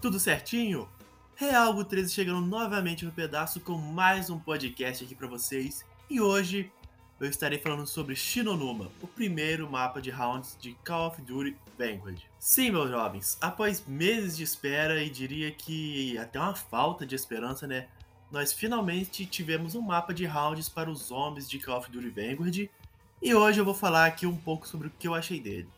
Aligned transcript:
Tudo 0.00 0.20
certinho? 0.20 0.88
Realgo 1.34 1.82
13 1.82 2.14
chegando 2.14 2.40
novamente 2.40 3.04
no 3.04 3.10
pedaço 3.10 3.58
com 3.58 3.76
mais 3.76 4.30
um 4.30 4.38
podcast 4.38 5.02
aqui 5.02 5.12
para 5.12 5.26
vocês. 5.26 5.84
E 6.08 6.20
hoje 6.20 6.70
eu 7.18 7.28
estarei 7.28 7.58
falando 7.58 7.84
sobre 7.84 8.14
Shinonuma, 8.14 8.88
o 9.02 9.08
primeiro 9.08 9.68
mapa 9.68 10.00
de 10.00 10.08
rounds 10.10 10.56
de 10.60 10.74
Call 10.84 11.08
of 11.08 11.20
Duty 11.20 11.56
Vanguard. 11.76 12.22
Sim, 12.38 12.70
meus 12.70 12.88
jovens, 12.88 13.36
após 13.40 13.84
meses 13.84 14.36
de 14.36 14.44
espera 14.44 15.02
e 15.02 15.10
diria 15.10 15.50
que 15.50 16.16
até 16.16 16.38
uma 16.38 16.54
falta 16.54 17.04
de 17.04 17.16
esperança, 17.16 17.66
né? 17.66 17.88
Nós 18.30 18.52
finalmente 18.52 19.26
tivemos 19.26 19.74
um 19.74 19.82
mapa 19.82 20.14
de 20.14 20.26
rounds 20.26 20.68
para 20.68 20.88
os 20.88 21.06
zombies 21.06 21.50
de 21.50 21.58
Call 21.58 21.78
of 21.78 21.90
Duty 21.90 22.10
Vanguard. 22.10 22.70
E 23.20 23.34
hoje 23.34 23.60
eu 23.60 23.64
vou 23.64 23.74
falar 23.74 24.06
aqui 24.06 24.28
um 24.28 24.36
pouco 24.36 24.68
sobre 24.68 24.86
o 24.86 24.92
que 24.96 25.08
eu 25.08 25.14
achei 25.14 25.40
dele. 25.40 25.68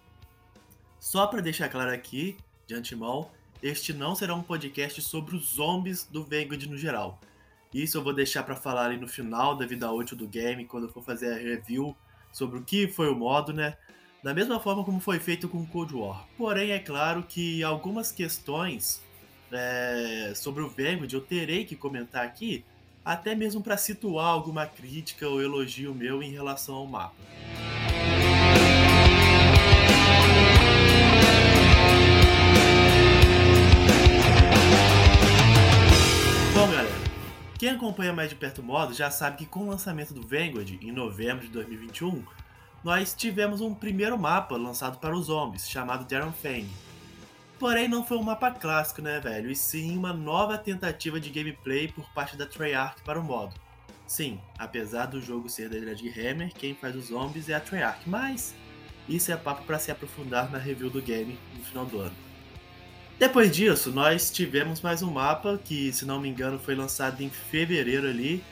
Só 1.01 1.27
para 1.27 1.41
deixar 1.41 1.71
claro 1.71 1.91
aqui, 1.91 2.37
de 2.73 2.79
antemão, 2.79 3.31
este 3.63 3.93
não 3.93 4.15
será 4.15 4.35
um 4.35 4.43
podcast 4.43 5.01
sobre 5.03 5.37
os 5.37 5.55
zombies 5.55 6.05
do 6.05 6.25
Vanguard 6.25 6.65
no 6.65 6.77
geral. 6.77 7.21
Isso 7.73 7.97
eu 7.97 8.03
vou 8.03 8.13
deixar 8.13 8.43
para 8.43 8.57
falar 8.57 8.87
ali 8.87 8.97
no 8.97 9.07
final 9.07 9.57
da 9.57 9.67
vida 9.67 9.91
útil 9.91 10.17
do 10.17 10.27
game, 10.27 10.65
quando 10.65 10.85
eu 10.85 10.93
for 10.93 11.03
fazer 11.03 11.33
a 11.33 11.37
review 11.37 11.97
sobre 12.33 12.59
o 12.59 12.63
que 12.63 12.89
foi 12.89 13.09
o 13.09 13.15
modo, 13.15 13.53
né? 13.53 13.77
Da 14.23 14.35
mesma 14.35 14.59
forma 14.59 14.85
como 14.85 15.01
foi 15.01 15.19
feito 15.19 15.49
com 15.49 15.67
Cold 15.67 15.95
War. 15.95 16.27
Porém, 16.37 16.71
é 16.71 16.79
claro 16.79 17.23
que 17.23 17.63
algumas 17.63 18.13
questões 18.13 19.03
é, 19.51 20.33
sobre 20.35 20.63
o 20.63 20.69
Vanguard 20.69 21.13
eu 21.13 21.21
terei 21.21 21.65
que 21.65 21.77
comentar 21.77 22.25
aqui, 22.25 22.65
até 23.05 23.35
mesmo 23.35 23.63
para 23.63 23.77
situar 23.77 24.27
alguma 24.27 24.67
crítica 24.67 25.29
ou 25.29 25.43
elogio 25.43 25.95
meu 25.95 26.23
em 26.23 26.31
relação 26.31 26.75
ao 26.75 26.87
mapa. 26.87 27.17
Acompanha 37.93 38.13
mais 38.13 38.31
de 38.31 38.37
perto 38.37 38.63
o 38.63 38.65
modo 38.65 38.95
já 38.95 39.11
sabe 39.11 39.37
que 39.37 39.47
com 39.47 39.61
o 39.61 39.69
lançamento 39.69 40.15
do 40.15 40.23
Vanguard 40.23 40.71
em 40.81 40.91
novembro 40.91 41.45
de 41.45 41.53
2021, 41.53 42.25
nós 42.83 43.13
tivemos 43.13 43.61
um 43.61 43.75
primeiro 43.75 44.19
mapa 44.19 44.57
lançado 44.57 44.99
para 44.99 45.15
os 45.15 45.27
zombies, 45.27 45.69
chamado 45.69 46.07
Darren 46.07 46.33
Fang. 46.33 46.67
Porém, 47.59 47.89
não 47.89 48.03
foi 48.03 48.17
um 48.17 48.23
mapa 48.23 48.51
clássico, 48.51 49.03
né, 49.03 49.21
velho? 49.21 49.51
E 49.51 49.55
sim 49.55 49.97
uma 49.97 50.13
nova 50.13 50.57
tentativa 50.57 51.21
de 51.21 51.29
gameplay 51.29 51.87
por 51.87 52.09
parte 52.15 52.35
da 52.35 52.47
Treyarch 52.47 53.03
para 53.03 53.21
o 53.21 53.23
modo. 53.23 53.55
Sim, 54.07 54.41
apesar 54.59 55.07
do 55.07 55.21
jogo 55.21 55.51
ser 55.51 55.69
da 55.69 55.77
Hammer, 55.77 56.53
quem 56.55 56.75
faz 56.75 56.97
os 56.97 57.09
zombies 57.09 57.51
é 57.51 57.55
a 57.55 57.61
Treyarch, 57.61 58.09
mas 58.09 58.55
isso 59.07 59.31
é 59.31 59.37
papo 59.37 59.65
para 59.65 59.79
se 59.79 59.91
aprofundar 59.91 60.51
na 60.51 60.59
review 60.59 60.89
do 60.89 61.03
game 61.03 61.39
no 61.55 61.63
final 61.63 61.85
do 61.85 62.01
ano. 62.01 62.32
Depois 63.23 63.55
disso, 63.55 63.93
nós 63.93 64.33
tivemos 64.33 64.81
mais 64.81 65.01
um 65.01 65.13
mapa 65.13 65.57
que, 65.65 65.93
se 65.93 66.05
não 66.05 66.19
me 66.19 66.29
engano, 66.29 66.59
foi 66.59 66.75
lançado 66.75 67.23
em 67.23 67.31
fevereiro 67.31 68.09
ali, 68.09 68.43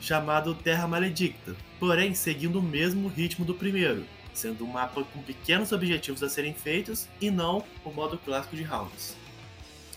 chamado 0.00 0.52
Terra 0.52 0.88
Maledicta, 0.88 1.54
porém 1.78 2.12
seguindo 2.12 2.58
o 2.58 2.62
mesmo 2.62 3.06
ritmo 3.06 3.44
do 3.44 3.54
primeiro, 3.54 4.04
sendo 4.34 4.64
um 4.64 4.66
mapa 4.66 5.04
com 5.04 5.22
pequenos 5.22 5.70
objetivos 5.70 6.24
a 6.24 6.28
serem 6.28 6.52
feitos 6.52 7.06
e 7.20 7.30
não 7.30 7.62
o 7.84 7.92
modo 7.92 8.18
clássico 8.18 8.56
de 8.56 8.64
rounds. 8.64 9.16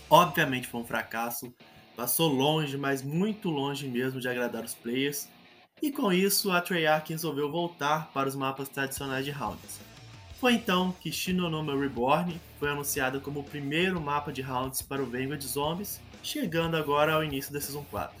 Obviamente 0.08 0.68
foi 0.68 0.80
um 0.80 0.86
fracasso, 0.86 1.52
passou 1.96 2.32
longe, 2.32 2.76
mas 2.76 3.02
muito 3.02 3.50
longe 3.50 3.88
mesmo 3.88 4.20
de 4.20 4.28
agradar 4.28 4.64
os 4.64 4.74
players, 4.74 5.28
e 5.82 5.90
com 5.90 6.12
isso 6.12 6.52
a 6.52 6.60
Treyarch 6.60 7.10
resolveu 7.12 7.50
voltar 7.50 8.12
para 8.12 8.28
os 8.28 8.36
mapas 8.36 8.68
tradicionais 8.68 9.24
de 9.24 9.32
rounds. 9.32 9.89
Foi 10.40 10.54
então 10.54 10.94
que 11.02 11.12
Shinonoma 11.12 11.78
Reborn 11.78 12.40
foi 12.58 12.70
anunciado 12.70 13.20
como 13.20 13.40
o 13.40 13.44
primeiro 13.44 14.00
mapa 14.00 14.32
de 14.32 14.40
rounds 14.40 14.80
para 14.80 15.02
o 15.02 15.04
Vanguard 15.04 15.42
Zombies, 15.42 16.00
chegando 16.22 16.78
agora 16.78 17.12
ao 17.12 17.22
início 17.22 17.52
da 17.52 17.60
Season 17.60 17.84
4. 17.90 18.16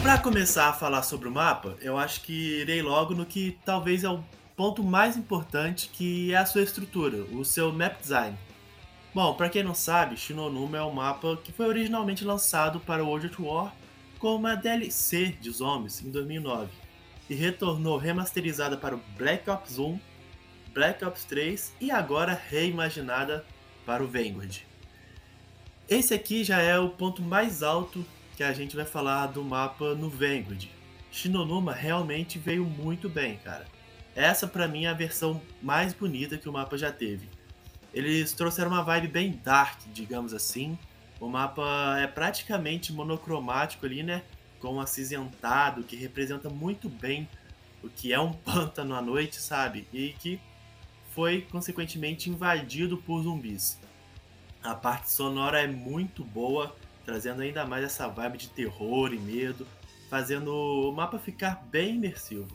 Para 0.00 0.18
começar 0.18 0.68
a 0.68 0.72
falar 0.72 1.02
sobre 1.02 1.26
o 1.26 1.32
mapa, 1.32 1.76
eu 1.80 1.98
acho 1.98 2.20
que 2.20 2.60
irei 2.60 2.80
logo 2.80 3.12
no 3.12 3.26
que 3.26 3.58
talvez 3.64 4.04
é 4.04 4.08
o 4.08 4.22
ponto 4.56 4.84
mais 4.84 5.16
importante, 5.16 5.90
que 5.92 6.32
é 6.32 6.36
a 6.36 6.46
sua 6.46 6.62
estrutura, 6.62 7.24
o 7.32 7.44
seu 7.44 7.72
map 7.72 8.00
design. 8.00 8.38
Bom, 9.12 9.34
para 9.34 9.48
quem 9.48 9.64
não 9.64 9.74
sabe, 9.74 10.16
Shinonuma 10.16 10.78
é 10.78 10.82
um 10.82 10.92
mapa 10.92 11.36
que 11.42 11.50
foi 11.50 11.66
originalmente 11.66 12.24
lançado 12.24 12.78
para 12.78 13.02
o 13.02 13.08
World 13.08 13.26
at 13.26 13.40
War 13.40 13.72
como 14.18 14.36
uma 14.36 14.54
DLC 14.54 15.36
de 15.40 15.50
Zombies 15.50 16.02
em 16.02 16.10
2009 16.10 16.70
e 17.28 17.34
retornou 17.34 17.96
remasterizada 17.96 18.76
para 18.76 18.94
o 18.94 19.00
Black 19.16 19.48
Ops 19.50 19.78
1, 19.78 19.98
Black 20.72 21.04
Ops 21.04 21.24
3 21.24 21.74
e 21.80 21.90
agora 21.90 22.40
reimaginada 22.48 23.44
para 23.84 24.02
o 24.02 24.06
Vanguard. 24.06 24.58
Esse 25.88 26.14
aqui 26.14 26.42
já 26.42 26.60
é 26.60 26.78
o 26.78 26.90
ponto 26.90 27.22
mais 27.22 27.62
alto 27.62 28.04
que 28.36 28.42
a 28.42 28.52
gente 28.52 28.76
vai 28.76 28.84
falar 28.84 29.26
do 29.28 29.42
mapa 29.44 29.94
no 29.94 30.10
Vanguard. 30.10 30.68
Shinonuma 31.10 31.72
realmente 31.72 32.38
veio 32.38 32.64
muito 32.64 33.08
bem, 33.08 33.38
cara. 33.38 33.66
Essa 34.14 34.46
para 34.46 34.66
mim 34.66 34.84
é 34.84 34.88
a 34.88 34.94
versão 34.94 35.40
mais 35.62 35.94
bonita 35.94 36.36
que 36.36 36.48
o 36.48 36.52
mapa 36.52 36.76
já 36.76 36.90
teve. 36.90 37.28
Eles 37.94 38.32
trouxeram 38.32 38.70
uma 38.70 38.82
vibe 38.82 39.08
bem 39.08 39.40
dark, 39.42 39.80
digamos 39.92 40.34
assim, 40.34 40.78
o 41.20 41.28
mapa 41.28 41.98
é 41.98 42.06
praticamente 42.06 42.92
monocromático 42.92 43.86
ali, 43.86 44.02
né? 44.02 44.22
Com 44.60 44.74
um 44.74 44.80
acinzentado 44.80 45.82
que 45.82 45.96
representa 45.96 46.50
muito 46.50 46.88
bem 46.88 47.28
o 47.82 47.88
que 47.88 48.12
é 48.12 48.20
um 48.20 48.32
pântano 48.44 48.94
à 48.94 49.00
noite, 49.00 49.36
sabe? 49.36 49.86
E 49.92 50.14
que 50.18 50.40
foi 51.14 51.42
consequentemente 51.50 52.28
invadido 52.28 52.98
por 52.98 53.22
zumbis. 53.22 53.80
A 54.62 54.74
parte 54.74 55.10
sonora 55.10 55.62
é 55.62 55.66
muito 55.66 56.22
boa, 56.22 56.74
trazendo 57.04 57.40
ainda 57.40 57.64
mais 57.64 57.84
essa 57.84 58.08
vibe 58.08 58.36
de 58.36 58.48
terror 58.48 59.14
e 59.14 59.18
medo, 59.18 59.66
fazendo 60.10 60.52
o 60.52 60.92
mapa 60.92 61.18
ficar 61.18 61.64
bem 61.70 61.94
imersivo. 61.94 62.48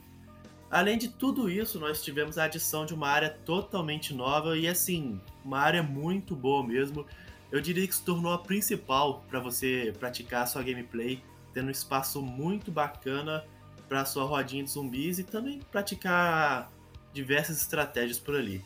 Além 0.70 0.98
de 0.98 1.10
tudo 1.10 1.50
isso, 1.50 1.80
nós 1.80 2.04
tivemos 2.04 2.38
a 2.38 2.46
adição 2.46 2.86
de 2.86 2.94
uma 2.94 3.10
área 3.10 3.30
totalmente 3.30 4.14
nova 4.14 4.58
e 4.58 4.68
assim, 4.68 5.20
uma 5.44 5.60
área 5.60 5.82
muito 5.82 6.36
boa 6.36 6.66
mesmo, 6.66 7.06
eu 7.52 7.60
diria 7.60 7.86
que 7.86 7.96
se 7.96 8.04
tornou 8.04 8.32
a 8.32 8.40
principal 8.40 9.26
para 9.30 9.40
você 9.40 9.94
praticar 10.00 10.48
sua 10.48 10.64
gameplay, 10.64 11.22
tendo 11.54 11.68
um 11.68 11.72
espaço 11.72 12.22
muito 12.22 12.72
bacana 12.72 13.44
para 13.90 14.06
sua 14.06 14.24
rodinha 14.24 14.64
de 14.64 14.72
zumbis 14.72 15.20
e 15.20 15.24
também 15.24 15.60
praticar 15.70 16.72
diversas 17.12 17.58
estratégias 17.58 18.18
por 18.18 18.36
ali. 18.36 18.64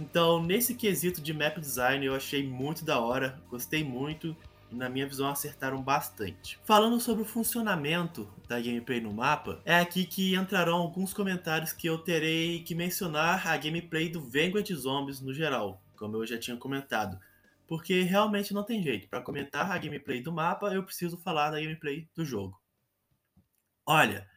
Então, 0.00 0.42
nesse 0.42 0.74
quesito 0.74 1.20
de 1.20 1.32
map 1.32 1.58
design, 1.58 2.04
eu 2.04 2.14
achei 2.14 2.44
muito 2.44 2.84
da 2.84 2.98
hora, 2.98 3.40
gostei 3.48 3.84
muito 3.84 4.36
e, 4.68 4.74
na 4.74 4.88
minha 4.88 5.06
visão, 5.06 5.28
acertaram 5.28 5.80
bastante. 5.80 6.58
Falando 6.64 6.98
sobre 6.98 7.22
o 7.22 7.26
funcionamento 7.26 8.28
da 8.48 8.58
gameplay 8.60 9.00
no 9.00 9.12
mapa, 9.12 9.60
é 9.64 9.78
aqui 9.78 10.04
que 10.04 10.34
entrarão 10.34 10.78
alguns 10.78 11.14
comentários 11.14 11.72
que 11.72 11.86
eu 11.86 11.98
terei 11.98 12.64
que 12.64 12.74
mencionar 12.74 13.46
a 13.46 13.56
gameplay 13.56 14.08
do 14.08 14.20
Vanguard 14.20 14.68
Zombies 14.72 15.20
no 15.20 15.32
geral, 15.32 15.80
como 15.96 16.16
eu 16.16 16.26
já 16.26 16.36
tinha 16.36 16.56
comentado 16.56 17.16
porque 17.74 18.02
realmente 18.02 18.54
não 18.54 18.62
tem 18.62 18.80
jeito. 18.80 19.08
Para 19.08 19.20
comentar 19.20 19.68
a 19.68 19.76
gameplay 19.76 20.22
do 20.22 20.32
mapa, 20.32 20.72
eu 20.72 20.84
preciso 20.84 21.18
falar 21.18 21.50
da 21.50 21.58
gameplay 21.60 22.08
do 22.14 22.24
jogo. 22.24 22.56
Olha, 23.84 24.30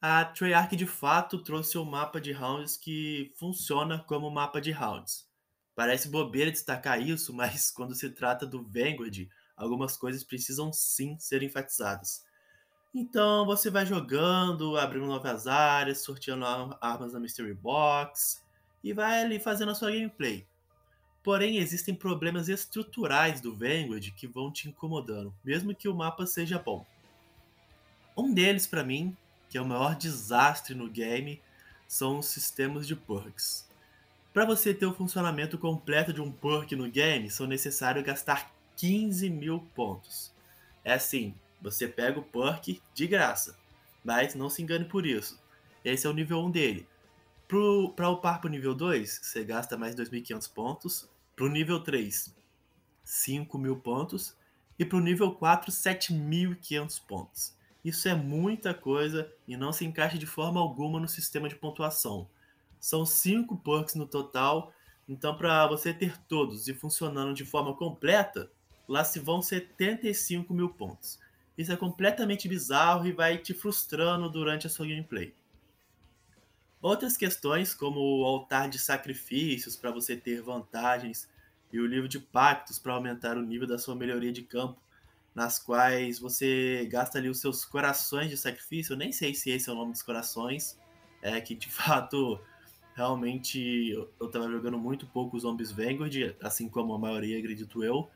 a 0.00 0.24
Treyarch 0.24 0.74
de 0.74 0.84
fato 0.84 1.44
trouxe 1.44 1.78
um 1.78 1.84
mapa 1.84 2.20
de 2.20 2.32
rounds 2.32 2.76
que 2.76 3.32
funciona 3.38 4.00
como 4.08 4.28
mapa 4.32 4.60
de 4.60 4.72
rounds. 4.72 5.28
Parece 5.76 6.08
bobeira 6.08 6.50
destacar 6.50 7.00
isso, 7.00 7.32
mas 7.32 7.70
quando 7.70 7.94
se 7.94 8.10
trata 8.10 8.44
do 8.44 8.64
Vanguard, 8.64 9.28
algumas 9.56 9.96
coisas 9.96 10.24
precisam 10.24 10.72
sim 10.72 11.16
ser 11.20 11.44
enfatizadas. 11.44 12.24
Então 12.92 13.46
você 13.46 13.70
vai 13.70 13.86
jogando, 13.86 14.76
abrindo 14.76 15.06
novas 15.06 15.46
áreas, 15.46 16.02
sorteando 16.02 16.44
armas 16.80 17.12
na 17.12 17.20
Mystery 17.20 17.54
Box 17.54 18.42
e 18.82 18.92
vai 18.92 19.22
ali 19.22 19.38
fazendo 19.38 19.70
a 19.70 19.74
sua 19.76 19.92
gameplay. 19.92 20.50
Porém, 21.22 21.58
existem 21.58 21.94
problemas 21.94 22.48
estruturais 22.48 23.40
do 23.40 23.54
Vanguard 23.54 24.10
que 24.12 24.26
vão 24.26 24.50
te 24.50 24.68
incomodando, 24.68 25.32
mesmo 25.44 25.74
que 25.74 25.88
o 25.88 25.94
mapa 25.94 26.26
seja 26.26 26.58
bom. 26.58 26.84
Um 28.16 28.34
deles, 28.34 28.66
para 28.66 28.82
mim, 28.82 29.16
que 29.48 29.56
é 29.56 29.60
o 29.60 29.66
maior 29.66 29.94
desastre 29.94 30.74
no 30.74 30.88
game, 30.88 31.40
são 31.86 32.18
os 32.18 32.26
sistemas 32.26 32.86
de 32.86 32.96
perks. 32.96 33.68
Para 34.32 34.46
você 34.46 34.72
ter 34.72 34.86
o 34.86 34.94
funcionamento 34.94 35.58
completo 35.58 36.12
de 36.12 36.20
um 36.20 36.32
perk 36.32 36.74
no 36.74 36.90
game, 36.90 37.30
são 37.30 37.46
necessários 37.46 38.04
gastar 38.04 38.50
15 38.76 39.28
mil 39.28 39.60
pontos. 39.74 40.32
É 40.82 40.94
assim, 40.94 41.34
você 41.60 41.86
pega 41.86 42.18
o 42.18 42.22
perk 42.22 42.82
de 42.94 43.06
graça, 43.06 43.56
mas 44.02 44.34
não 44.34 44.50
se 44.50 44.62
engane 44.62 44.86
por 44.86 45.06
isso. 45.06 45.38
Esse 45.84 46.06
é 46.06 46.10
o 46.10 46.14
nível 46.14 46.38
1 46.44 46.50
dele. 46.50 46.88
Para 47.94 48.08
upar 48.08 48.40
para 48.40 48.48
o 48.48 48.50
nível 48.50 48.74
2, 48.74 49.20
você 49.22 49.44
gasta 49.44 49.76
mais 49.76 49.94
2.500 49.94 50.52
pontos. 50.52 51.11
Para 51.34 51.46
o 51.46 51.48
nível 51.48 51.80
3, 51.80 52.34
5 53.04 53.58
mil 53.58 53.76
pontos. 53.76 54.36
E 54.78 54.84
para 54.84 54.98
o 54.98 55.00
nível 55.00 55.32
4, 55.32 55.70
7.500 55.70 57.00
pontos. 57.06 57.54
Isso 57.84 58.08
é 58.08 58.14
muita 58.14 58.72
coisa 58.72 59.32
e 59.46 59.56
não 59.56 59.72
se 59.72 59.84
encaixa 59.84 60.16
de 60.16 60.26
forma 60.26 60.60
alguma 60.60 61.00
no 61.00 61.08
sistema 61.08 61.48
de 61.48 61.56
pontuação. 61.56 62.28
São 62.78 63.04
cinco 63.04 63.56
perks 63.56 63.94
no 63.94 64.06
total, 64.06 64.72
então 65.08 65.36
para 65.36 65.66
você 65.66 65.92
ter 65.92 66.16
todos 66.28 66.68
e 66.68 66.74
funcionando 66.74 67.34
de 67.34 67.44
forma 67.44 67.74
completa, 67.74 68.50
lá 68.88 69.04
se 69.04 69.18
vão 69.18 69.42
75 69.42 70.54
mil 70.54 70.68
pontos. 70.68 71.18
Isso 71.58 71.72
é 71.72 71.76
completamente 71.76 72.48
bizarro 72.48 73.06
e 73.06 73.12
vai 73.12 73.38
te 73.38 73.52
frustrando 73.52 74.30
durante 74.30 74.66
a 74.66 74.70
sua 74.70 74.86
gameplay. 74.86 75.34
Outras 76.82 77.16
questões, 77.16 77.72
como 77.72 78.00
o 78.00 78.24
altar 78.24 78.68
de 78.68 78.76
sacrifícios 78.76 79.76
para 79.76 79.92
você 79.92 80.16
ter 80.16 80.42
vantagens 80.42 81.30
e 81.72 81.78
o 81.78 81.86
livro 81.86 82.08
de 82.08 82.18
pactos 82.18 82.76
para 82.76 82.92
aumentar 82.92 83.36
o 83.36 83.42
nível 83.42 83.68
da 83.68 83.78
sua 83.78 83.94
melhoria 83.94 84.32
de 84.32 84.42
campo, 84.42 84.82
nas 85.32 85.60
quais 85.60 86.18
você 86.18 86.84
gasta 86.90 87.18
ali 87.18 87.28
os 87.28 87.40
seus 87.40 87.64
corações 87.64 88.30
de 88.30 88.36
sacrifício. 88.36 88.94
Eu 88.94 88.96
nem 88.96 89.12
sei 89.12 89.32
se 89.32 89.48
esse 89.50 89.70
é 89.70 89.72
o 89.72 89.76
nome 89.76 89.92
dos 89.92 90.02
corações, 90.02 90.76
é 91.22 91.40
que 91.40 91.54
de 91.54 91.68
fato 91.70 92.40
realmente 92.96 93.90
eu 93.92 94.26
estava 94.26 94.50
jogando 94.50 94.76
muito 94.76 95.06
pouco 95.06 95.38
Zombies 95.38 95.70
Vanguard, 95.70 96.34
assim 96.42 96.68
como 96.68 96.94
a 96.94 96.98
maioria, 96.98 97.38
acredito 97.38 97.84
eu. 97.84 98.10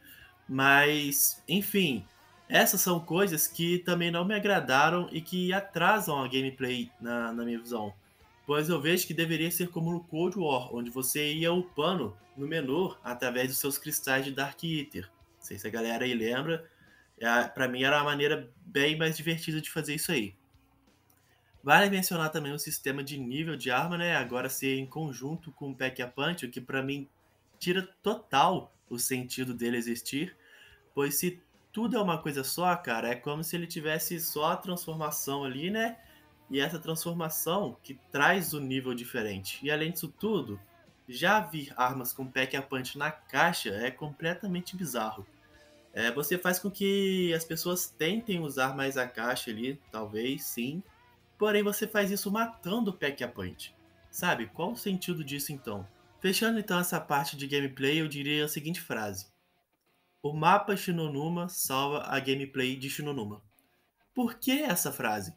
Mas, 0.49 1.41
enfim, 1.49 2.05
essas 2.49 2.81
são 2.81 2.99
coisas 2.99 3.47
que 3.47 3.79
também 3.79 4.11
não 4.11 4.25
me 4.25 4.35
agradaram 4.35 5.09
e 5.13 5.21
que 5.21 5.53
atrasam 5.53 6.21
a 6.21 6.27
gameplay 6.27 6.91
na, 7.01 7.33
na 7.33 7.45
minha 7.45 7.61
visão 7.61 7.95
pois 8.47 8.69
eu 8.69 8.81
vejo 8.81 9.07
que 9.07 9.13
deveria 9.13 9.51
ser 9.51 9.69
como 9.69 9.93
no 9.93 10.05
Cold 10.05 10.39
War, 10.39 10.75
onde 10.75 10.89
você 10.89 11.33
ia 11.33 11.53
upando 11.53 12.17
no 12.37 12.47
menu 12.47 12.97
através 13.03 13.49
dos 13.49 13.59
seus 13.59 13.77
cristais 13.77 14.25
de 14.25 14.31
Dark 14.31 14.63
Eater. 14.63 15.03
Não 15.03 15.43
sei 15.43 15.59
se 15.59 15.67
a 15.67 15.71
galera 15.71 16.05
aí 16.05 16.15
lembra, 16.15 16.65
é, 17.19 17.45
para 17.45 17.67
mim 17.67 17.83
era 17.83 17.97
uma 17.97 18.05
maneira 18.05 18.51
bem 18.65 18.97
mais 18.97 19.17
divertida 19.17 19.61
de 19.61 19.71
fazer 19.71 19.95
isso 19.95 20.13
aí. 20.13 20.35
Vale 21.63 21.91
mencionar 21.91 22.31
também 22.31 22.53
o 22.53 22.59
sistema 22.59 23.03
de 23.03 23.19
nível 23.19 23.57
de 23.57 23.73
arma, 23.73 23.99
né? 23.99 24.15
Agora 24.15 24.49
ser 24.49 24.79
em 24.79 24.87
conjunto 24.87 25.51
com 25.51 25.71
o 25.71 25.75
Pack 25.75 26.01
a 26.01 26.07
Punch, 26.07 26.47
o 26.47 26.51
que 26.51 26.61
para 26.61 26.81
mim 26.81 27.09
tira 27.59 27.83
total 28.03 28.73
o 28.89 28.99
sentido 28.99 29.53
dele 29.53 29.77
existir, 29.77 30.37
pois 30.95 31.17
se 31.17 31.43
tudo 31.73 31.97
é 31.97 32.01
uma 32.01 32.19
coisa 32.23 32.45
só, 32.45 32.75
cara, 32.77 33.09
é 33.09 33.17
como 33.17 33.43
se 33.43 33.57
ele 33.57 33.67
tivesse 33.67 34.21
só 34.21 34.53
a 34.53 34.57
transformação 34.57 35.43
ali, 35.43 35.69
né? 35.69 35.99
E 36.51 36.61
essa 36.61 36.79
transformação 36.79 37.77
que 37.83 37.95
traz 38.11 38.53
o 38.53 38.59
um 38.59 38.61
nível 38.61 38.95
diferente. 38.95 39.59
E 39.65 39.71
além 39.71 39.91
disso 39.91 40.09
tudo, 40.09 40.61
já 41.09 41.41
vir 41.41 41.73
armas 41.77 42.13
com 42.13 42.27
pack 42.27 42.57
a 42.57 42.63
punch 42.63 42.99
na 42.99 43.11
caixa 43.11 43.71
é 43.71 43.91
completamente 43.91 44.77
bizarro. 44.77 45.27
É, 45.93 46.11
você 46.13 46.37
faz 46.37 46.59
com 46.59 46.71
que 46.71 47.33
as 47.33 47.45
pessoas 47.45 47.89
tentem 47.89 48.41
usar 48.41 48.77
mais 48.77 48.97
a 48.97 49.09
caixa 49.09 49.51
ali, 49.51 49.81
talvez, 49.91 50.45
sim. 50.45 50.83
Porém, 51.39 51.63
você 51.63 51.87
faz 51.87 52.11
isso 52.11 52.31
matando 52.31 52.91
o 52.91 52.95
pack 52.95 53.25
a 53.25 53.29
punch. 53.29 53.75
Sabe? 54.11 54.47
Qual 54.47 54.73
o 54.73 54.77
sentido 54.77 55.25
disso 55.25 55.53
então? 55.53 55.87
Fechando 56.21 56.59
então 56.59 56.79
essa 56.79 57.01
parte 57.01 57.37
de 57.37 57.47
gameplay, 57.47 58.01
eu 58.01 58.09
diria 58.09 58.45
a 58.45 58.49
seguinte 58.49 58.81
frase: 58.81 59.27
O 60.23 60.33
mapa 60.33 60.77
Shinonuma 60.77 61.49
salva 61.49 62.03
a 62.07 62.19
gameplay 62.19 62.77
de 62.77 62.91
Shinonuma. 62.91 63.43
Por 64.15 64.35
que 64.35 64.63
essa 64.63 64.91
frase? 64.91 65.35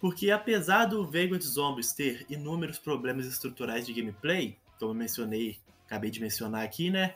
Porque 0.00 0.30
apesar 0.30 0.86
do 0.86 1.04
Vagrant 1.04 1.42
Zombies 1.42 1.92
ter 1.92 2.24
inúmeros 2.28 2.78
problemas 2.78 3.26
estruturais 3.26 3.84
de 3.84 3.92
gameplay, 3.92 4.56
como 4.78 4.92
eu 4.92 4.94
mencionei, 4.94 5.58
acabei 5.86 6.10
de 6.10 6.20
mencionar 6.20 6.64
aqui, 6.64 6.90
né? 6.90 7.14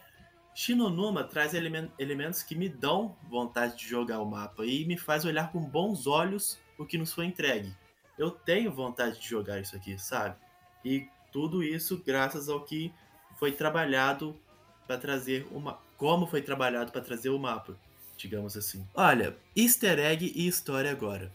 Shinonuma 0.55 1.25
traz 1.25 1.53
elementos 1.55 2.43
que 2.43 2.55
me 2.55 2.69
dão 2.69 3.17
vontade 3.29 3.77
de 3.77 3.89
jogar 3.89 4.21
o 4.21 4.27
mapa 4.27 4.65
e 4.65 4.85
me 4.85 4.97
faz 4.97 5.25
olhar 5.25 5.51
com 5.51 5.61
bons 5.61 6.07
olhos 6.07 6.59
o 6.79 6.85
que 6.85 6.99
nos 6.99 7.13
foi 7.13 7.25
entregue. 7.25 7.75
Eu 8.17 8.31
tenho 8.31 8.71
vontade 8.71 9.19
de 9.19 9.29
jogar 9.29 9.61
isso 9.61 9.75
aqui, 9.75 9.99
sabe? 9.99 10.37
E 10.85 11.09
tudo 11.33 11.63
isso 11.63 12.01
graças 12.07 12.49
ao 12.49 12.61
que 12.61 12.93
foi 13.37 13.51
trabalhado 13.51 14.39
para 14.87 14.99
trazer 14.99 15.47
uma 15.51 15.81
como 15.97 16.27
foi 16.27 16.43
trabalhado 16.43 16.93
para 16.93 17.01
trazer 17.01 17.31
o 17.31 17.39
mapa, 17.39 17.77
digamos 18.17 18.57
assim. 18.57 18.87
Olha, 18.95 19.37
easter 19.57 19.99
egg 19.99 20.33
e 20.35 20.47
história 20.47 20.91
agora. 20.91 21.33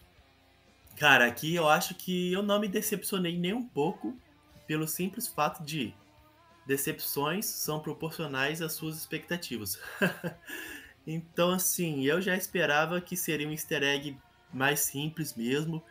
Cara, 1.00 1.24
aqui 1.24 1.54
eu 1.54 1.66
acho 1.66 1.94
que 1.94 2.30
eu 2.30 2.42
não 2.42 2.60
me 2.60 2.68
decepcionei 2.68 3.38
nem 3.38 3.54
um 3.54 3.66
pouco 3.66 4.14
pelo 4.66 4.86
simples 4.86 5.26
fato 5.26 5.64
de 5.64 5.94
decepções 6.66 7.46
são 7.46 7.80
proporcionais 7.80 8.60
às 8.60 8.74
suas 8.74 8.98
expectativas. 8.98 9.80
então, 11.06 11.52
assim, 11.52 12.04
eu 12.04 12.20
já 12.20 12.36
esperava 12.36 13.00
que 13.00 13.16
seria 13.16 13.48
um 13.48 13.50
easter 13.50 13.82
egg 13.82 14.14
mais 14.52 14.80
simples 14.80 15.34
mesmo, 15.34 15.82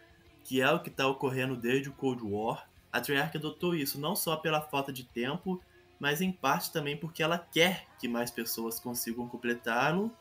que 0.44 0.62
é 0.62 0.70
o 0.70 0.80
que 0.80 0.90
está 0.90 1.08
ocorrendo 1.08 1.56
desde 1.56 1.90
o 1.90 1.94
Cold 1.94 2.22
War. 2.24 2.70
A 2.94 3.02
Treyarch 3.02 3.36
adotou 3.36 3.74
isso 3.74 4.00
não 4.00 4.16
só 4.16 4.38
pela 4.38 4.62
falta 4.62 4.94
de 4.94 5.06
tempo, 5.06 5.60
mas 6.00 6.22
em 6.22 6.32
parte 6.32 6.72
também 6.72 6.96
porque 6.96 7.24
ela 7.24 7.40
quer 7.40 7.88
que 8.00 8.08
mais 8.08 8.30
pessoas 8.30 8.80
consigam 8.80 9.28
completá-lo 9.28 10.16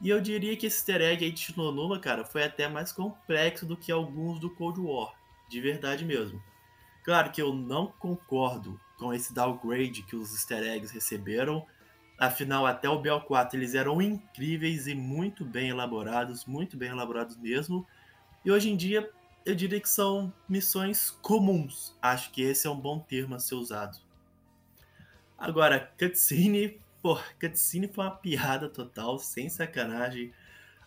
e 0.00 0.08
eu 0.08 0.20
diria 0.20 0.56
que 0.56 0.66
esse 0.66 0.78
easter 0.78 1.02
egg 1.02 1.24
aí 1.24 1.30
de 1.30 1.40
Shinonuma, 1.40 1.98
cara, 1.98 2.24
foi 2.24 2.42
até 2.42 2.66
mais 2.68 2.90
complexo 2.90 3.66
do 3.66 3.76
que 3.76 3.92
alguns 3.92 4.40
do 4.40 4.48
Cold 4.48 4.80
War. 4.80 5.12
De 5.48 5.60
verdade 5.60 6.04
mesmo. 6.04 6.42
Claro 7.04 7.30
que 7.30 7.42
eu 7.42 7.52
não 7.52 7.88
concordo 7.98 8.80
com 8.98 9.12
esse 9.12 9.34
downgrade 9.34 10.02
que 10.02 10.16
os 10.16 10.32
easter 10.32 10.62
eggs 10.62 10.92
receberam. 10.92 11.66
Afinal, 12.18 12.66
até 12.66 12.88
o 12.88 13.02
BL4 13.02 13.54
eles 13.54 13.74
eram 13.74 14.00
incríveis 14.00 14.86
e 14.86 14.94
muito 14.94 15.44
bem 15.44 15.68
elaborados, 15.68 16.46
muito 16.46 16.76
bem 16.76 16.90
elaborados 16.90 17.36
mesmo. 17.36 17.86
E 18.44 18.50
hoje 18.50 18.70
em 18.70 18.76
dia 18.76 19.10
eu 19.44 19.54
diria 19.54 19.80
que 19.80 19.88
são 19.88 20.32
missões 20.48 21.10
comuns. 21.22 21.96
Acho 22.00 22.30
que 22.30 22.42
esse 22.42 22.66
é 22.66 22.70
um 22.70 22.78
bom 22.78 22.98
termo 22.98 23.34
a 23.34 23.38
ser 23.38 23.54
usado. 23.54 23.98
Agora, 25.38 25.92
cutscene 25.98 26.78
Pô, 27.02 27.18
cutscene 27.40 27.88
foi 27.88 28.04
uma 28.04 28.10
piada 28.10 28.68
total, 28.68 29.18
sem 29.18 29.48
sacanagem. 29.48 30.32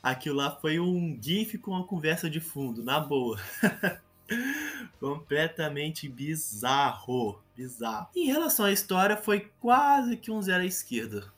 Aquilo 0.01 0.35
lá 0.35 0.51
foi 0.51 0.79
um 0.79 1.17
GIF 1.19 1.57
com 1.57 1.71
uma 1.71 1.87
conversa 1.87 2.29
de 2.29 2.39
fundo, 2.39 2.83
na 2.83 2.99
boa. 2.99 3.39
Completamente 4.99 6.07
bizarro. 6.07 7.41
Bizarro. 7.55 8.09
Em 8.15 8.25
relação 8.25 8.65
à 8.65 8.71
história, 8.71 9.17
foi 9.17 9.51
quase 9.59 10.17
que 10.17 10.29
um 10.29 10.41
zero 10.41 10.63
à 10.63 10.65
esquerda. 10.65 11.31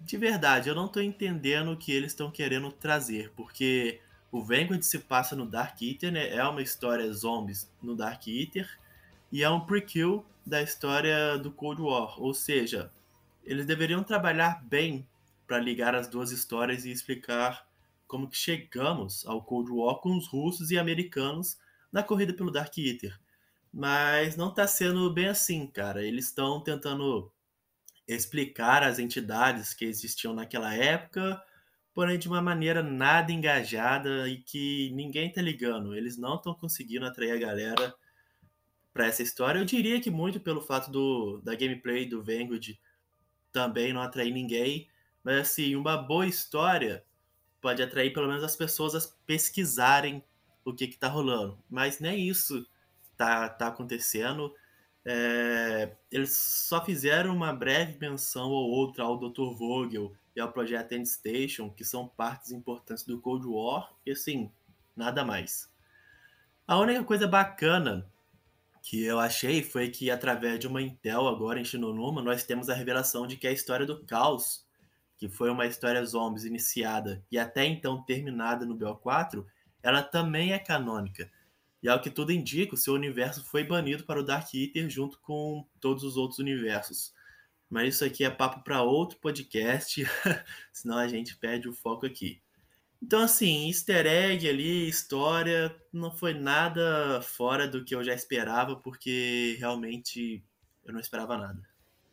De 0.00 0.16
verdade, 0.16 0.68
eu 0.68 0.74
não 0.74 0.88
tô 0.88 1.00
entendendo 1.00 1.72
o 1.72 1.76
que 1.76 1.92
eles 1.92 2.12
estão 2.12 2.30
querendo 2.30 2.72
trazer, 2.72 3.32
porque 3.36 4.00
o 4.30 4.42
Vanguard 4.42 4.82
se 4.82 4.98
passa 4.98 5.36
no 5.36 5.46
Dark 5.46 5.80
Eater, 5.82 6.10
né? 6.10 6.34
É 6.34 6.42
uma 6.44 6.62
história 6.62 7.12
zombies 7.12 7.70
no 7.82 7.94
Dark 7.94 8.26
Eater, 8.26 8.68
e 9.30 9.42
é 9.42 9.50
um 9.50 9.60
prequel 9.60 10.24
da 10.44 10.62
história 10.62 11.38
do 11.38 11.50
Cold 11.52 11.82
War, 11.82 12.20
ou 12.20 12.34
seja, 12.34 12.90
eles 13.44 13.66
deveriam 13.66 14.02
trabalhar 14.02 14.62
bem 14.64 15.06
para 15.46 15.58
ligar 15.58 15.94
as 15.94 16.08
duas 16.08 16.30
histórias 16.30 16.84
e 16.84 16.90
explicar 16.90 17.66
como 18.06 18.28
que 18.28 18.36
chegamos 18.36 19.26
ao 19.26 19.42
Cold 19.42 19.70
War 19.70 19.96
com 19.96 20.16
os 20.16 20.26
russos 20.26 20.70
e 20.70 20.78
americanos 20.78 21.58
na 21.90 22.02
corrida 22.02 22.32
pelo 22.32 22.50
Dark 22.50 22.76
Eater. 22.76 23.18
Mas 23.72 24.36
não 24.36 24.50
está 24.50 24.66
sendo 24.66 25.10
bem 25.12 25.28
assim, 25.28 25.66
cara. 25.66 26.02
Eles 26.04 26.26
estão 26.26 26.60
tentando 26.60 27.32
explicar 28.06 28.82
as 28.82 28.98
entidades 28.98 29.72
que 29.72 29.84
existiam 29.84 30.34
naquela 30.34 30.74
época, 30.74 31.42
porém 31.94 32.18
de 32.18 32.28
uma 32.28 32.42
maneira 32.42 32.82
nada 32.82 33.32
engajada 33.32 34.28
e 34.28 34.38
que 34.42 34.90
ninguém 34.92 35.28
está 35.28 35.40
ligando. 35.40 35.94
Eles 35.94 36.18
não 36.18 36.36
estão 36.36 36.54
conseguindo 36.54 37.06
atrair 37.06 37.32
a 37.32 37.38
galera 37.38 37.94
para 38.92 39.06
essa 39.06 39.22
história. 39.22 39.58
Eu 39.58 39.64
diria 39.64 40.00
que 40.00 40.10
muito 40.10 40.38
pelo 40.40 40.60
fato 40.60 40.90
do, 40.90 41.40
da 41.42 41.54
gameplay 41.54 42.06
do 42.06 42.22
Vanguard 42.22 42.76
também 43.52 43.92
não 43.92 44.00
atrair 44.00 44.32
ninguém. 44.32 44.88
Mas 45.22 45.36
assim, 45.38 45.76
uma 45.76 45.96
boa 45.96 46.26
história 46.26 47.04
pode 47.60 47.82
atrair 47.82 48.12
pelo 48.12 48.26
menos 48.26 48.42
as 48.42 48.56
pessoas 48.56 48.94
a 48.94 49.14
pesquisarem 49.24 50.22
o 50.64 50.74
que 50.74 50.84
está 50.84 51.08
rolando. 51.08 51.58
Mas 51.70 52.00
nem 52.00 52.28
isso 52.28 52.66
tá, 53.16 53.48
tá 53.48 53.68
acontecendo. 53.68 54.54
É, 55.04 55.96
eles 56.10 56.36
só 56.36 56.84
fizeram 56.84 57.34
uma 57.34 57.52
breve 57.52 57.98
menção 57.98 58.50
ou 58.50 58.70
outra 58.70 59.04
ao 59.04 59.18
Dr. 59.18 59.54
Vogel 59.56 60.12
e 60.34 60.40
ao 60.40 60.52
projeto 60.52 60.92
End 60.92 61.08
Station, 61.08 61.70
que 61.70 61.84
são 61.84 62.08
partes 62.08 62.52
importantes 62.52 63.04
do 63.04 63.20
Cold 63.20 63.46
War, 63.46 63.92
e 64.06 64.12
assim, 64.12 64.50
nada 64.96 65.24
mais. 65.24 65.70
A 66.66 66.78
única 66.78 67.04
coisa 67.04 67.26
bacana 67.26 68.10
que 68.82 69.04
eu 69.04 69.20
achei 69.20 69.62
foi 69.62 69.88
que 69.88 70.10
através 70.10 70.58
de 70.58 70.66
uma 70.66 70.82
Intel 70.82 71.28
agora 71.28 71.60
em 71.60 71.64
Shinonuma, 71.64 72.20
nós 72.20 72.44
temos 72.44 72.68
a 72.68 72.74
revelação 72.74 73.26
de 73.26 73.36
que 73.36 73.46
a 73.46 73.52
história 73.52 73.86
do 73.86 74.04
caos, 74.04 74.66
que 75.16 75.28
foi 75.28 75.50
uma 75.50 75.66
história 75.66 76.04
zombies 76.04 76.44
iniciada 76.44 77.24
e 77.30 77.38
até 77.38 77.64
então 77.64 78.02
terminada 78.02 78.66
no 78.66 78.76
BO4, 78.76 79.46
ela 79.82 80.02
também 80.02 80.52
é 80.52 80.58
canônica. 80.58 81.30
E 81.80 81.88
ao 81.88 82.00
que 82.00 82.10
tudo 82.10 82.32
indica, 82.32 82.74
o 82.74 82.78
seu 82.78 82.94
universo 82.94 83.44
foi 83.44 83.62
banido 83.64 84.04
para 84.04 84.20
o 84.20 84.24
Dark 84.24 84.52
Eater 84.52 84.90
junto 84.90 85.18
com 85.20 85.64
todos 85.80 86.02
os 86.02 86.16
outros 86.16 86.40
universos. 86.40 87.14
Mas 87.70 87.94
isso 87.94 88.04
aqui 88.04 88.24
é 88.24 88.30
papo 88.30 88.62
para 88.62 88.82
outro 88.82 89.18
podcast, 89.18 90.04
senão 90.72 90.98
a 90.98 91.08
gente 91.08 91.36
perde 91.36 91.68
o 91.68 91.72
foco 91.72 92.04
aqui. 92.04 92.42
Então, 93.02 93.20
assim, 93.20 93.66
easter 93.66 94.06
egg 94.06 94.48
ali, 94.48 94.88
história, 94.88 95.74
não 95.92 96.12
foi 96.12 96.32
nada 96.32 97.20
fora 97.20 97.66
do 97.66 97.84
que 97.84 97.96
eu 97.96 98.04
já 98.04 98.14
esperava, 98.14 98.76
porque 98.76 99.56
realmente 99.58 100.42
eu 100.84 100.92
não 100.92 101.00
esperava 101.00 101.36
nada. 101.36 101.60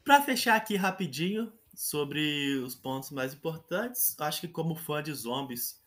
Para 0.03 0.21
fechar 0.21 0.55
aqui 0.55 0.75
rapidinho 0.75 1.53
sobre 1.75 2.55
os 2.57 2.73
pontos 2.73 3.11
mais 3.11 3.35
importantes, 3.35 4.19
acho 4.19 4.41
que 4.41 4.47
como 4.47 4.75
fã 4.75 5.03
de 5.03 5.13
zombies, 5.13 5.79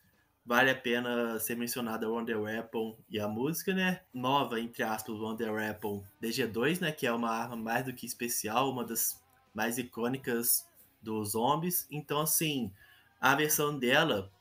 vale 0.45 0.71
a 0.71 0.75
pena 0.75 1.37
ser 1.37 1.55
mencionada 1.57 2.09
Wonder 2.09 2.39
Weapon 2.39 2.97
e 3.09 3.19
a 3.19 3.27
música, 3.27 3.73
né? 3.73 4.01
Nova, 4.13 4.57
entre 4.57 4.83
aspas, 4.83 5.19
Wonder 5.19 5.51
Weapon 5.51 6.01
DG2, 6.21 6.79
né? 6.79 6.91
Que 6.93 7.05
é 7.05 7.11
uma 7.11 7.29
arma 7.29 7.57
mais 7.57 7.85
do 7.85 7.93
que 7.93 8.05
especial, 8.05 8.71
uma 8.71 8.85
das 8.85 9.21
mais 9.53 9.77
icônicas 9.77 10.65
dos 11.01 11.31
zombies. 11.31 11.85
Então, 11.91 12.21
assim, 12.21 12.71
a 13.19 13.35
versão 13.35 13.77
dela 13.77 14.31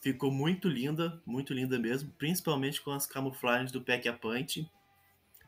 ficou 0.00 0.30
muito 0.30 0.68
linda, 0.68 1.20
muito 1.26 1.52
linda 1.52 1.78
mesmo, 1.78 2.10
principalmente 2.18 2.80
com 2.80 2.90
as 2.90 3.06
camuflagens 3.06 3.72
do 3.72 3.82
Pack 3.82 4.08
a 4.08 4.12
Punch. 4.12 4.68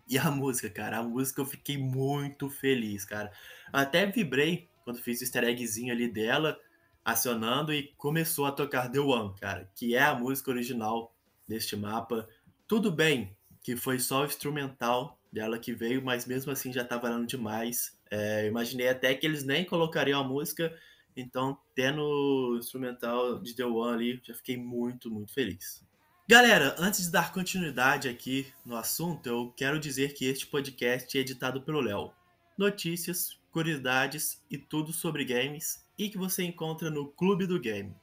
E 0.08 0.18
a 0.18 0.30
música, 0.30 0.70
cara, 0.70 0.98
a 0.98 1.02
música 1.02 1.40
eu 1.40 1.46
fiquei 1.46 1.76
muito 1.76 2.48
feliz, 2.48 3.04
cara. 3.04 3.32
Até 3.72 4.06
vibrei 4.06 4.68
quando 4.84 5.00
fiz 5.00 5.20
o 5.20 5.24
easter 5.24 5.42
eggzinho 5.42 5.92
ali 5.92 6.08
dela, 6.08 6.56
acionando 7.04 7.72
e 7.72 7.92
começou 7.96 8.46
a 8.46 8.52
tocar 8.52 8.88
The 8.88 9.00
One, 9.00 9.34
cara, 9.40 9.68
que 9.74 9.96
é 9.96 10.02
a 10.02 10.14
música 10.14 10.50
original 10.50 11.12
deste 11.46 11.76
mapa. 11.76 12.28
Tudo 12.68 12.92
bem 12.92 13.36
que 13.62 13.74
foi 13.74 13.98
só 13.98 14.22
o 14.22 14.26
instrumental 14.26 15.18
dela 15.32 15.58
que 15.58 15.72
veio, 15.72 16.00
mas 16.00 16.24
mesmo 16.24 16.52
assim 16.52 16.72
já 16.72 16.84
tava 16.84 17.08
valendo 17.08 17.26
demais. 17.26 17.98
É, 18.08 18.46
imaginei 18.46 18.88
até 18.88 19.12
que 19.12 19.26
eles 19.26 19.42
nem 19.42 19.64
colocariam 19.64 20.20
a 20.20 20.24
música, 20.24 20.72
então 21.16 21.58
tendo 21.74 22.02
o 22.02 22.58
instrumental 22.58 23.38
de 23.40 23.54
The 23.54 23.64
One 23.64 23.94
ali, 23.94 24.20
já 24.22 24.34
fiquei 24.34 24.56
muito, 24.56 25.10
muito 25.10 25.32
feliz. 25.32 25.84
Galera, 26.28 26.74
antes 26.78 27.04
de 27.04 27.12
dar 27.12 27.32
continuidade 27.32 28.08
aqui 28.08 28.52
no 28.64 28.76
assunto, 28.76 29.28
eu 29.28 29.52
quero 29.56 29.78
dizer 29.78 30.12
que 30.12 30.24
este 30.24 30.46
podcast 30.46 31.16
é 31.16 31.20
editado 31.20 31.62
pelo 31.62 31.80
Léo. 31.80 32.10
Notícias, 32.58 33.38
curiosidades 33.52 34.44
e 34.50 34.58
tudo 34.58 34.92
sobre 34.92 35.24
games 35.24 35.86
e 35.96 36.10
que 36.10 36.18
você 36.18 36.42
encontra 36.42 36.90
no 36.90 37.06
Clube 37.12 37.46
do 37.46 37.60
Game. 37.60 37.94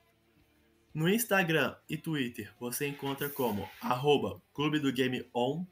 No 0.93 1.09
Instagram 1.09 1.75
e 1.89 1.97
Twitter 1.97 2.53
você 2.59 2.87
encontra 2.87 3.29
como 3.29 3.69
arroba 3.81 4.41
Clube 4.53 4.79
do 4.79 4.93
Game 4.93 5.27
On, 5.33 5.65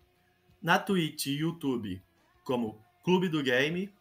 na 0.62 0.77
Twitch 0.77 1.27
e 1.27 1.38
YouTube 1.38 2.01
como 2.43 2.83
Clube 3.03 3.29
do 3.29 3.41
Game, 3.41 3.93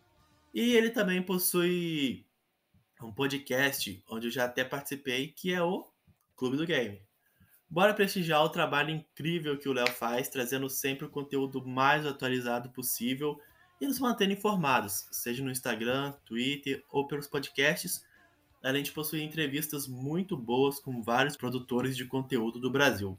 e 0.53 0.75
ele 0.75 0.91
também 0.91 1.23
possui 1.23 2.25
um 3.07 3.13
podcast 3.13 4.03
onde 4.09 4.29
eu 4.29 4.31
já 4.31 4.45
até 4.45 4.65
participei, 4.65 5.29
que 5.29 5.53
é 5.53 5.63
o 5.63 5.87
Clube 6.37 6.57
do 6.57 6.67
Game. 6.67 7.01
Bora 7.69 7.95
prestigiar 7.95 8.45
o 8.45 8.49
trabalho 8.49 8.91
incrível 8.91 9.57
que 9.57 9.69
o 9.69 9.73
Léo 9.73 9.91
faz, 9.91 10.29
trazendo 10.29 10.69
sempre 10.69 11.05
o 11.07 11.09
conteúdo 11.09 11.65
mais 11.65 12.05
atualizado 12.05 12.71
possível 12.71 13.41
e 13.81 13.87
nos 13.87 13.99
mantendo 13.99 14.33
informados, 14.33 15.07
seja 15.11 15.43
no 15.43 15.51
Instagram, 15.51 16.13
Twitter 16.25 16.85
ou 16.91 17.07
pelos 17.07 17.27
podcasts, 17.27 18.05
além 18.63 18.83
de 18.83 18.93
possuir 18.93 19.23
entrevistas 19.23 19.87
muito 19.87 20.37
boas 20.37 20.81
com 20.81 21.01
vários 21.01 21.37
produtores 21.37 21.97
de 21.97 22.05
conteúdo 22.05 22.59
do 22.59 22.71
Brasil. 22.71 23.19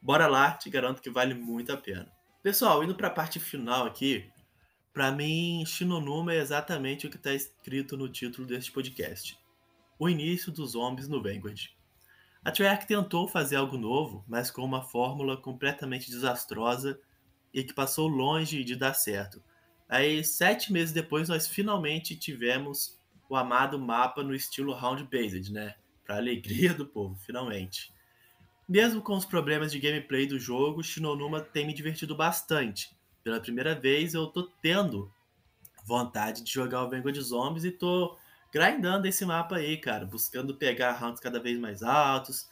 Bora 0.00 0.26
lá, 0.26 0.52
te 0.52 0.70
garanto 0.70 1.02
que 1.02 1.10
vale 1.10 1.34
muito 1.34 1.72
a 1.72 1.76
pena. 1.76 2.10
Pessoal, 2.42 2.82
indo 2.82 2.94
para 2.94 3.08
a 3.08 3.12
parte 3.12 3.38
final 3.38 3.84
aqui, 3.84 4.30
para 4.92 5.10
mim, 5.10 5.64
Shinonuma 5.66 6.34
é 6.34 6.38
exatamente 6.38 7.06
o 7.06 7.10
que 7.10 7.16
está 7.16 7.32
escrito 7.32 7.96
no 7.96 8.10
título 8.10 8.46
deste 8.46 8.70
podcast: 8.70 9.38
O 9.98 10.08
início 10.08 10.52
dos 10.52 10.72
zombies 10.72 11.08
no 11.08 11.22
Vanguard. 11.22 11.70
A 12.44 12.50
Treyarch 12.50 12.86
tentou 12.86 13.26
fazer 13.26 13.56
algo 13.56 13.78
novo, 13.78 14.24
mas 14.28 14.50
com 14.50 14.62
uma 14.62 14.82
fórmula 14.82 15.36
completamente 15.36 16.10
desastrosa 16.10 17.00
e 17.54 17.62
que 17.62 17.72
passou 17.72 18.08
longe 18.08 18.64
de 18.64 18.76
dar 18.76 18.94
certo. 18.94 19.42
Aí, 19.88 20.24
sete 20.24 20.72
meses 20.72 20.92
depois, 20.92 21.28
nós 21.28 21.46
finalmente 21.46 22.16
tivemos 22.16 23.00
o 23.28 23.36
amado 23.36 23.78
mapa 23.78 24.22
no 24.22 24.34
estilo 24.34 24.74
round-based, 24.74 25.52
né? 25.52 25.74
Para 26.04 26.16
alegria 26.16 26.74
do 26.74 26.84
povo, 26.84 27.14
finalmente. 27.14 27.92
Mesmo 28.68 29.00
com 29.00 29.16
os 29.16 29.24
problemas 29.24 29.72
de 29.72 29.78
gameplay 29.78 30.26
do 30.26 30.38
jogo, 30.38 30.82
Shinonuma 30.82 31.40
tem 31.40 31.66
me 31.66 31.72
divertido 31.72 32.16
bastante. 32.16 32.94
Pela 33.22 33.40
primeira 33.40 33.74
vez, 33.74 34.14
eu 34.14 34.26
tô 34.26 34.44
tendo 34.60 35.12
vontade 35.84 36.42
de 36.42 36.52
jogar 36.52 36.84
o 36.84 36.90
Vanguard 36.90 37.16
Zombies 37.20 37.64
e 37.64 37.70
tô 37.70 38.16
grindando 38.52 39.06
esse 39.06 39.24
mapa 39.24 39.56
aí, 39.56 39.76
cara, 39.78 40.04
buscando 40.04 40.54
pegar 40.56 40.92
rounds 40.92 41.20
cada 41.20 41.40
vez 41.40 41.58
mais 41.58 41.82
altos, 41.82 42.48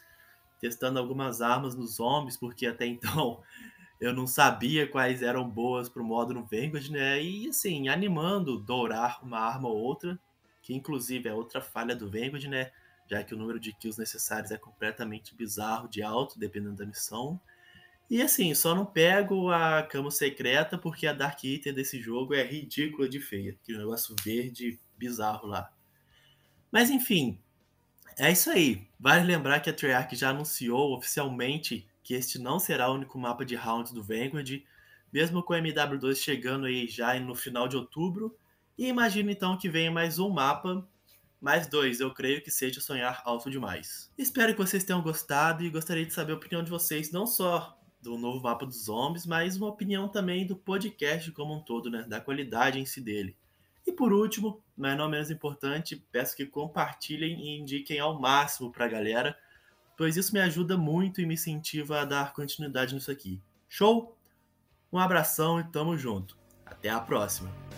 testando 0.59 0.99
algumas 0.99 1.41
armas 1.41 1.75
nos 1.75 1.95
zombies, 1.95 2.37
porque 2.37 2.65
até 2.65 2.85
então 2.87 3.41
eu 3.99 4.13
não 4.13 4.25
sabia 4.25 4.87
quais 4.87 5.21
eram 5.21 5.47
boas 5.47 5.87
pro 5.87 6.03
modo 6.03 6.33
no 6.33 6.43
Vanguard, 6.43 6.89
né? 6.89 7.21
E 7.21 7.47
assim, 7.49 7.87
animando 7.87 8.57
dourar 8.57 9.23
uma 9.23 9.39
arma 9.39 9.69
ou 9.69 9.77
outra, 9.77 10.19
que 10.61 10.73
inclusive 10.73 11.29
é 11.29 11.33
outra 11.33 11.61
falha 11.61 11.95
do 11.95 12.09
Vanguard, 12.09 12.45
né? 12.45 12.71
Já 13.07 13.23
que 13.23 13.35
o 13.35 13.37
número 13.37 13.59
de 13.59 13.73
kills 13.73 13.99
necessários 13.99 14.51
é 14.51 14.57
completamente 14.57 15.35
bizarro 15.35 15.87
de 15.87 16.01
alto, 16.01 16.39
dependendo 16.39 16.77
da 16.77 16.85
missão. 16.85 17.39
E 18.11 18.21
assim, 18.21 18.53
só 18.53 18.75
não 18.75 18.85
pego 18.85 19.49
a 19.49 19.83
cama 19.83 20.11
secreta 20.11 20.77
porque 20.77 21.07
a 21.07 21.13
Dark 21.13 21.41
Eater 21.45 21.73
desse 21.73 22.01
jogo 22.01 22.33
é 22.33 22.43
ridícula 22.43 23.07
de 23.07 23.21
feia. 23.21 23.57
Aquele 23.63 23.77
negócio 23.77 24.13
verde 24.21 24.77
bizarro 24.97 25.47
lá. 25.47 25.71
Mas 26.69 26.89
enfim, 26.89 27.39
é 28.19 28.29
isso 28.29 28.49
aí. 28.49 28.85
Vale 28.99 29.23
lembrar 29.23 29.61
que 29.61 29.69
a 29.69 29.73
Treyarch 29.73 30.13
já 30.13 30.31
anunciou 30.31 30.93
oficialmente 30.93 31.87
que 32.03 32.13
este 32.13 32.37
não 32.37 32.59
será 32.59 32.91
o 32.91 32.95
único 32.95 33.17
mapa 33.17 33.45
de 33.45 33.55
rounds 33.55 33.93
do 33.93 34.03
Vanguard, 34.03 34.61
mesmo 35.13 35.41
com 35.41 35.53
o 35.53 35.57
MW2 35.57 36.17
chegando 36.17 36.65
aí 36.65 36.89
já 36.89 37.17
no 37.17 37.33
final 37.33 37.65
de 37.69 37.77
outubro. 37.77 38.37
E 38.77 38.87
imagino 38.87 39.31
então 39.31 39.57
que 39.57 39.69
venha 39.69 39.89
mais 39.89 40.19
um 40.19 40.29
mapa, 40.29 40.85
mais 41.39 41.65
dois, 41.65 42.01
eu 42.01 42.13
creio 42.13 42.43
que 42.43 42.51
seja 42.51 42.81
sonhar 42.81 43.21
alto 43.23 43.49
demais. 43.49 44.11
Espero 44.17 44.51
que 44.51 44.59
vocês 44.59 44.83
tenham 44.83 45.01
gostado 45.01 45.63
e 45.63 45.69
gostaria 45.69 46.05
de 46.05 46.13
saber 46.13 46.33
a 46.33 46.35
opinião 46.35 46.61
de 46.61 46.69
vocês, 46.69 47.09
não 47.09 47.25
só 47.25 47.80
do 48.01 48.17
novo 48.17 48.41
mapa 48.41 48.65
dos 48.65 48.85
zombies, 48.85 49.25
mas 49.25 49.57
uma 49.57 49.67
opinião 49.67 50.07
também 50.07 50.45
do 50.45 50.55
podcast 50.55 51.31
como 51.31 51.55
um 51.55 51.61
todo, 51.61 51.89
né? 51.89 52.03
Da 52.07 52.19
qualidade 52.19 52.79
em 52.79 52.85
si 52.85 52.99
dele. 52.99 53.35
E 53.85 53.91
por 53.91 54.13
último, 54.13 54.63
mas 54.75 54.97
não 54.97 55.09
menos 55.09 55.31
importante, 55.31 56.03
peço 56.11 56.35
que 56.35 56.45
compartilhem 56.45 57.39
e 57.39 57.59
indiquem 57.59 57.99
ao 57.99 58.19
máximo 58.19 58.71
para 58.71 58.85
a 58.85 58.89
galera, 58.89 59.37
pois 59.97 60.17
isso 60.17 60.33
me 60.33 60.39
ajuda 60.39 60.77
muito 60.77 61.21
e 61.21 61.25
me 61.25 61.35
incentiva 61.35 62.01
a 62.01 62.05
dar 62.05 62.33
continuidade 62.33 62.93
nisso 62.93 63.11
aqui. 63.11 63.41
Show? 63.69 64.17
Um 64.91 64.99
abração 64.99 65.59
e 65.59 65.63
tamo 65.63 65.97
junto. 65.97 66.37
Até 66.65 66.89
a 66.89 66.99
próxima! 66.99 67.70